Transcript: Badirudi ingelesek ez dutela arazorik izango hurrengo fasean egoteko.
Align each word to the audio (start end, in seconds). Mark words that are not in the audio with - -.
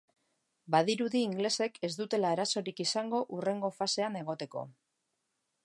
Badirudi 0.75 1.19
ingelesek 1.25 1.77
ez 1.87 1.91
dutela 1.99 2.31
arazorik 2.37 2.81
izango 2.85 3.21
hurrengo 3.37 3.73
fasean 3.77 4.21
egoteko. 4.23 4.65